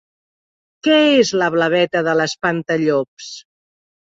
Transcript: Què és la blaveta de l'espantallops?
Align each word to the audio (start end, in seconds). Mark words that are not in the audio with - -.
Què 0.87 0.95
és 1.17 1.33
la 1.41 1.49
blaveta 1.57 2.03
de 2.09 2.15
l'espantallops? 2.21 3.33